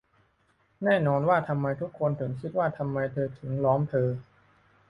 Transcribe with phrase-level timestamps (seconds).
[0.83, 4.09] แน่นอนว่าทำไมทุกคนถึงคิดว่าทำไมเธอถึงล้อมเธอ